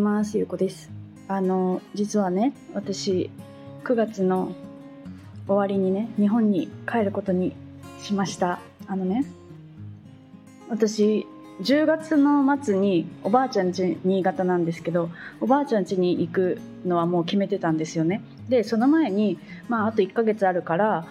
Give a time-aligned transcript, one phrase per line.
[0.00, 0.38] ます。
[0.38, 0.90] ゆうこです。
[1.28, 3.30] あの実はね私
[3.84, 4.52] 9月の
[5.46, 7.54] 終わりにね日本に帰ることに
[8.00, 8.58] しました。
[8.88, 9.24] あのね
[10.68, 11.26] 私
[11.62, 15.10] 10月の末におばあちゃん家新潟なんですけど
[15.40, 18.22] おばあちゃん家に行くのはもう決めてたんですよね。
[18.48, 21.06] でその前にまああと1ヶ月あるから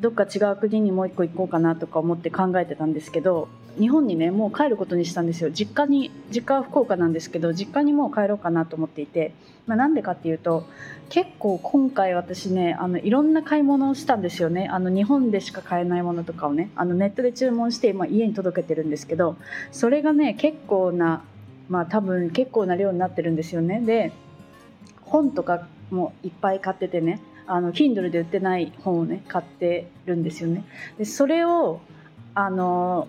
[0.00, 3.48] どっか違う国にもう一個行こうかなとか思って考えてたんですけど
[3.78, 5.50] 日本にねもう帰ることにしたんですよ。
[5.50, 9.32] 実家に実家は福岡なんですけど実家にもう帰ろうかなと思っていて、
[9.66, 10.66] まあ、なんでかっていうと
[11.10, 14.68] 結構今回私ねあのいろんな買い物をしたんですよね。
[14.70, 19.36] あの日本でしか買えないものとかをねあのネットで注文して今家に届けてるんですけど
[19.70, 21.22] それがね結構な
[21.68, 23.80] まあ多分結構な量になってるんですよね。
[23.80, 24.12] で
[25.02, 30.64] 本とかもいっぱい買っててねあの Kindle で売ってない本をね買ってるんですよね。
[30.98, 31.80] でそれを
[32.34, 33.08] あの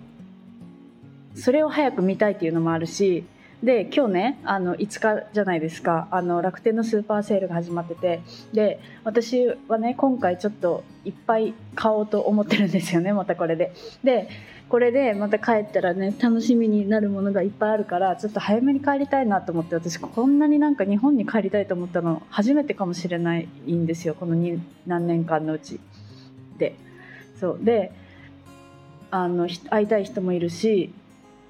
[1.35, 3.23] それを早く見たいっていうのもあるし
[3.63, 8.21] で今日ねあの5日じゃないですかあの楽天のスーパーセールが始まってて
[8.53, 13.73] で私はね今回ちょっといっぱい買おうと思ってるんですよねまたこれで。
[14.03, 14.29] で
[14.67, 24.35] これでまた帰ったらね楽しみになるものがいっぱいあるからちょっと早めに帰りたいなと思って私こんなになんか日本に帰りたいと思ったの初めてかもしれないんですよこの
[24.87, 25.79] 何年間のうち
[26.57, 26.75] で。
[27.37, 27.91] そうで
[29.11, 30.93] あの会いたい人もいるし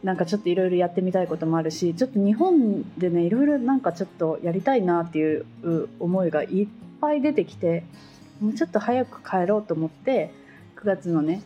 [0.03, 5.45] なんかちょっといろいろやってみたいこともあるしちょっと日本でねいろいろなんかちょっとやりたいなっていう
[5.99, 6.67] 思いがいっ
[6.99, 7.83] ぱい出てきて
[8.39, 10.31] もうちょっと早く帰ろうと思って
[10.77, 11.43] 9月のね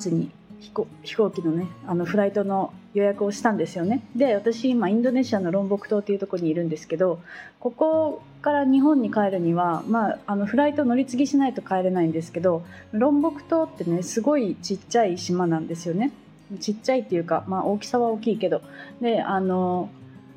[0.00, 4.02] 末に飛行飛行機のねあのフライトの予約をしたんですよね。
[4.16, 7.20] で私今インドネシアのロンボク島っていうところにいるんですけど
[7.60, 16.12] ここから日本に帰るには、まあ、あのフライト乗り継ぎしないと帰れないんですけどロンボク島ってねすごいちっちゃい島なんですよね。
[16.58, 18.62] ちっちゃいっていうか、まあ、大きさは大きいけど。
[19.00, 19.90] であの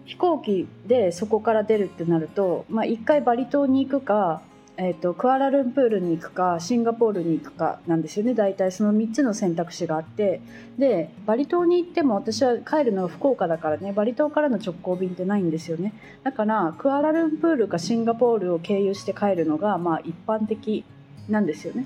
[0.06, 4.42] 飛行機でそこから出るってなると、まあ、1回バリ島に行くか
[4.80, 8.36] えーと、クアラルンプールに行くかシンガポールに行くかなんですよね。
[8.36, 10.40] 大体その3つの選択肢があって。
[10.78, 13.92] でバリ島に行っても私は帰るのは福岡だからね。
[13.92, 15.94] バリ島からの直行便ってないんですよね。
[16.24, 20.86] だからクアラルンプールかシンガポールを経由して帰るのがまあ一般的
[21.28, 21.86] なんですよね、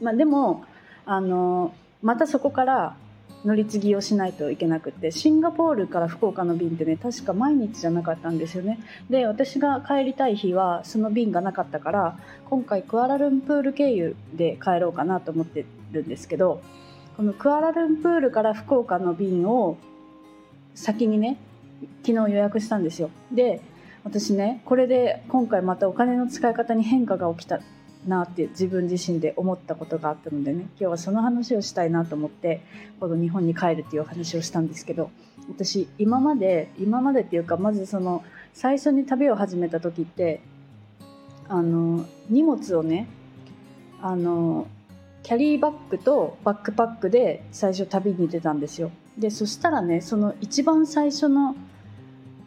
[0.00, 0.64] まあ、でも
[1.04, 2.96] あのまたそこから
[3.46, 8.80] 乗り継ぎをしないといけなくてシンガポールから福岡の便ってね確か毎日じゃなかったんですよね。
[9.08, 12.18] で私が帰りたい日はその便がなかったから
[12.50, 16.60] 今回クアラルンプール経由で帰ろうかなと思ってるんですけど
[17.16, 19.78] このクアラルンプールから福岡の便を
[20.74, 21.38] 先にね
[22.04, 23.10] 昨日予約したんですよ。
[23.30, 23.60] で
[24.02, 27.60] 私ねこれで今回またお金の使い方に変化が起きた。
[28.08, 32.62] なって自分自身で思ったことがあったのでね今日はその話をしたいなと思って
[33.00, 35.10] この日本に帰るっていうお話をしたんですけど
[35.48, 40.40] 私今まで今までっていうかまずその最初に旅を始めた時って
[41.48, 43.08] あの荷物をね
[44.02, 44.66] あの
[45.22, 48.90] キャリーバッグとバックパックで最初旅に出たんですよ。
[49.18, 51.56] でそしたらねその一番最初の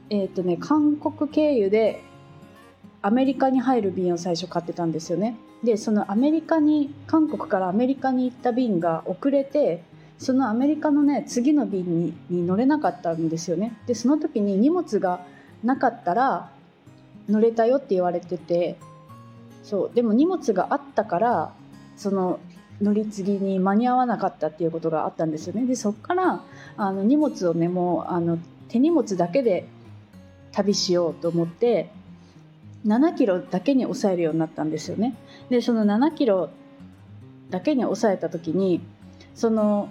[0.09, 2.01] えっ、ー、とね韓国経由で
[3.01, 5.35] アメリカに入る便を最初買ってたんですよね。
[5.63, 9.83] でそのアメリカに韓国からアメリカに行った便が遅れて
[10.17, 13.77] そのアメリカのね次の便にに乗れなかったんですよね。
[13.87, 15.25] でその時に荷物が
[15.63, 16.51] なかったら
[17.27, 18.77] 乗れたよって言われてて
[19.63, 21.53] そうでも荷物があったから
[21.97, 22.39] その
[22.81, 25.65] 乗り継ぎに間に合わなかったっていうことがあったんですよね。
[25.65, 26.43] でそっから
[26.77, 28.37] あの荷物をねもうあの
[28.69, 29.67] 手荷物だけで
[30.51, 31.91] 旅しようと思って
[32.85, 35.15] 7キロだけに抑えるようになったんですよね。
[35.49, 36.49] でその7キロ
[37.49, 38.81] だけに抑えた時に
[39.35, 39.89] その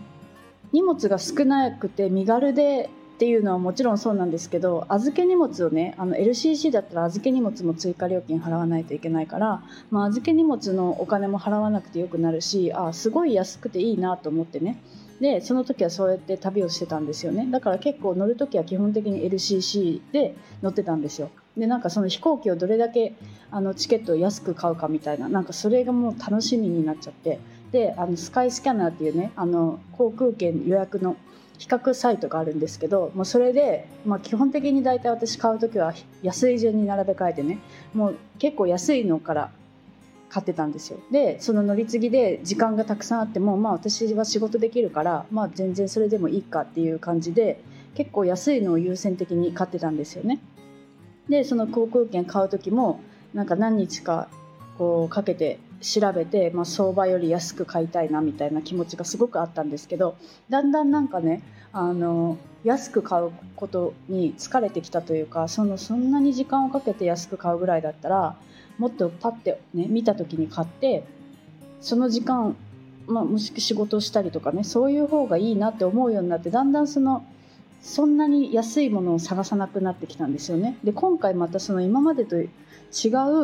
[0.73, 14.81] 荷物が少なくて身軽でっていうのはもちろんそうなんですけど預け荷物をねあの LCC だったら預け荷物も追加料金払わないといけないから、まあ、預け荷物のお金も払わなくてよくなるしあすごい安くていいなと思ってね。
[15.21, 17.49] でその時はそうやって旅をしてたんですよね。
[17.51, 21.31] だから結構乗る時は基本的に LCC で乗ってたんですよ。
[21.59, 23.15] でなんかその飛行機をどれだけ
[23.51, 27.39] あのチケットを安く買うかみたいななんかそれがもう楽しみになっちゃって。
[27.73, 31.17] であのスカイスキャナーっていうねあの航空券予約の
[31.59, 37.59] 比較サイトがあるんですけどもうそれで、まあ、基本的に大体私買う時は安い順に並べ替えてね
[37.93, 39.51] もう結構安いのから
[40.31, 40.99] 買ってたんですよ。
[41.11, 47.61] でその乗り継ぎで時間がたくさんあってもまあ私は仕事できるからまあ全然それでもいいかっていう感じで
[47.95, 50.39] 結構安いのを優先的に買ってたんですよね
[51.29, 53.01] でその航空券買う時も
[53.35, 54.29] なんか何日か
[54.79, 60.17] こうかけて調べて、まあ、相場より安く買いたいなみたいな気持ちがすごくあったんですけど
[60.49, 61.43] だんだんなんかね
[61.73, 68.37] あの安く買うことに疲れてきたというかそのそんなに時間をかけて安く買うぐらいだったら
[68.79, 71.05] もっとパッて、ね、見た時に買って
[71.81, 72.57] その時間、
[73.07, 77.25] まあ、もし仕事をしたりとかねそういう方がいいなって思うようになってだんだんその
[77.81, 80.79] そんなに安いものを探さなくなってきたんですよね。
[80.85, 82.49] で今回またその今までと違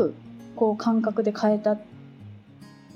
[0.07, 0.15] う
[0.57, 1.79] こう感覚で買えた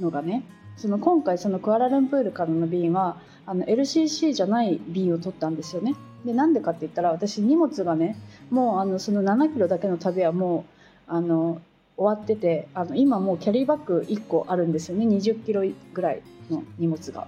[0.01, 0.45] のがね
[0.77, 5.95] その今回そのクアラルンプールからの便はあの LCC じゃない便を取ったんですよね。
[6.25, 8.17] でなんでかって言ったら私荷物がね
[8.51, 10.65] もうあのその7キロだけの旅はも
[11.09, 11.61] うあの
[11.97, 15.63] 終わっててあの今もうキャリーバッグ1個あるんですよね20キロ
[15.95, 17.27] ぐらいの荷物が。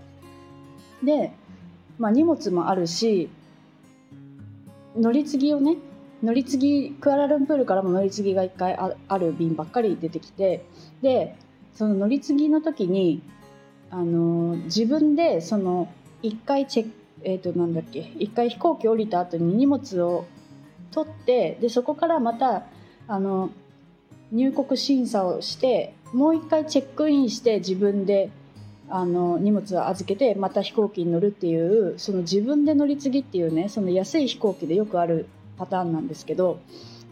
[1.03, 1.33] で、
[1.99, 3.31] まあ、荷物もあるし
[4.97, 5.77] 乗り継ぎをね
[6.23, 10.65] 乗り継ぎクアラルンプールからも乗り継ぎが1回ある便ばっかり出てきて
[11.03, 11.37] で
[11.75, 13.23] その乗り継ぎの時に
[13.91, 15.93] あの自分でその
[16.23, 20.27] 1回チェックえー、となんだっけ1回飛行機降りた後に荷物を
[20.91, 22.65] 取ってでそこからまた
[23.07, 23.51] あの
[24.33, 28.31] 入国審査をしてもう1回チェックインして自分で
[28.91, 35.27] あの荷物を預けてまた飛行機に乗るっていうその自分で乗り継ぎっていうねその安い飛行機でよくある
[35.57, 36.61] パターンなんですけど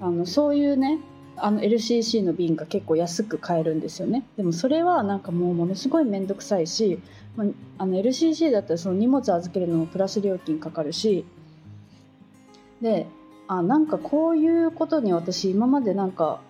[0.00, 0.98] あのそういうね
[1.36, 4.25] あの LCC の便が結構安く買えるんですよね。
[4.36, 6.98] でもそれはなんかもうものすごい面倒くさいし、
[7.36, 7.44] ま
[7.78, 11.25] あ、の LCC だったらその荷物預けるのもプラス料金かかるし
[12.82, 13.06] で
[13.46, 16.40] あなんかこういうことに私今までなんか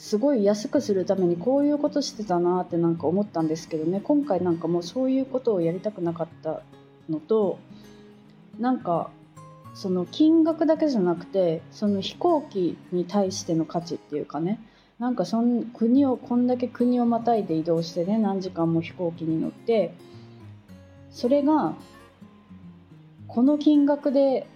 [0.00, 4.00] すごい安くするためにこういうことしてたなってなんか思ったんですけどね。
[4.00, 6.62] 今回なんかもうそういうことをやりたくなかった
[7.10, 7.58] のと
[8.58, 9.10] なんか
[9.74, 14.58] その金額だけじゃなくてその飛行機に対しての価値っていうかね。
[14.98, 19.94] なんかそん国をこんだけ国をまたいで移動してね何時間も飛行機に乗って
[21.10, 21.74] それが
[23.28, 24.46] この金額で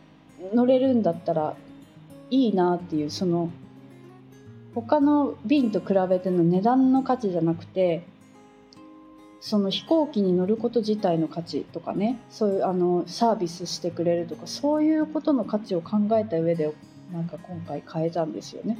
[0.54, 1.54] 乗れるんだったら
[2.30, 3.50] いいなっていうその
[4.74, 8.06] 他の便と比べての値段の価値じゃなくて
[9.40, 16.72] その飛行機に乗ること自体の価値とかねそういうあのサービスしてくれるとかそういうことの価値を考えた上で
[17.12, 18.78] なんか今回変えたんですよね。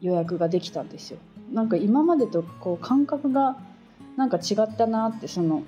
[0.00, 1.18] 予約ができたんですよ。
[1.52, 3.56] なんか今までとこう感覚が
[4.16, 5.62] なんか違ったなってその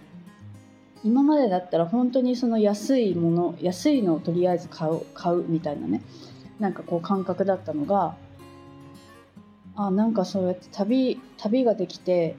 [1.04, 6.02] 今までだったら本当にその安いもの安いのをとりあえず買う買うみたいなね
[6.58, 8.16] なんかこう感覚だったのが
[9.76, 12.36] あなんかそうやって旅旅ができて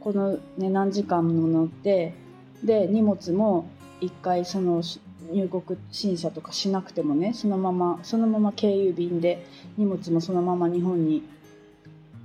[0.00, 2.14] この、ね、何時間も乗って
[2.62, 3.68] で荷物も
[4.00, 4.82] 一回その
[5.32, 9.46] 入国審査とかしなくてもねそのままそのまま経由便で
[9.76, 11.22] 荷物もそのまま日本に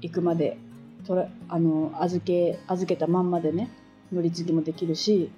[0.01, 0.57] 行くまで
[1.05, 3.69] とらあの預け預けたまんまでね
[4.11, 5.31] 乗り継ぎもできるし、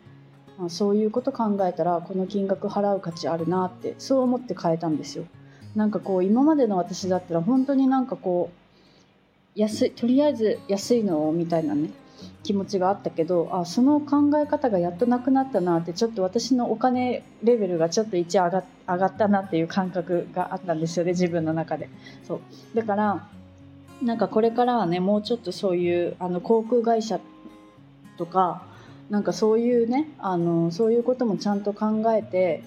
[0.57, 5.25] まあ、そういうこと考えたらこの金額払う価値あるなってそう思って変えたんですよ。
[5.75, 8.51] なんかこう今までの私だったら本当になんかこ
[9.55, 11.89] う安いとりあえず安いのみたいなね
[12.43, 21.89] 気持ちがあったけどあその考え方がやっとなくなったなってちょっと私のお金レベルがちょっと1上が上がったなっていう感覚があったんですよね自分の中で。
[22.27, 22.41] そう。
[22.75, 23.27] だから
[24.01, 27.19] なんかこれからはねもうちょっとそういうあの航空会社
[28.17, 28.63] とか
[29.09, 32.63] なんかそういうねあのそういうこともちゃんと考えて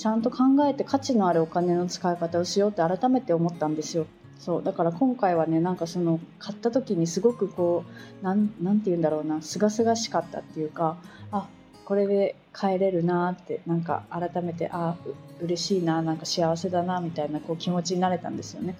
[0.00, 4.06] ちゃんと考えて価値のあるお金の使い方をしようって改めて思ったんですよ。
[4.38, 7.84] そうだから今回はねなんかその買った時にすごくこ
[8.22, 10.96] うなんなんて言うんだろうなすがすがしかったっていうか
[11.30, 11.46] あ
[11.84, 14.96] これで帰れるなってなんか改めてあ
[15.42, 18.76] 嬉しいななんか幸せだなみたいなこう気持ちになれたんですよね。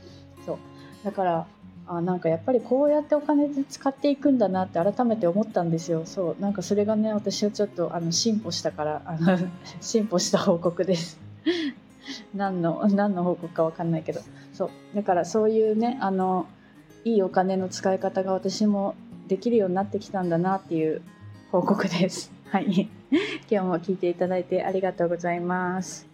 [0.47, 0.59] そう
[1.05, 1.47] だから
[1.93, 6.03] あなんかやっぱりこうやってお金で使っていくんだなって改めて思ったんですよ。
[6.05, 9.39] そうなんかそれがね私はちょっとあの進歩したからあの
[9.83, 11.19] 進歩した報告です。
[12.33, 14.21] 何の何の報告か分かんないけど。
[14.53, 16.47] そうだからそういうねあの
[17.05, 18.95] いいお金の使い方が私も
[19.27, 21.03] できるようになってきたんだなっていう
[21.51, 22.31] 報告です。
[22.51, 22.89] はい。
[23.51, 26.07] 今日も聞いていただいてありがとうございます。